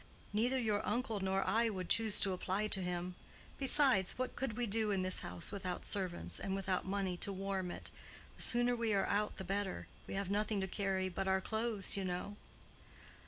[0.33, 3.13] Neither your uncle nor I would choose to apply to him.
[3.59, 7.69] Besides, what could we do in this house without servants, and without money to warm
[7.69, 7.91] it?
[8.35, 9.85] The sooner we are out the better.
[10.07, 12.35] We have nothing to carry but our clothes, you know?"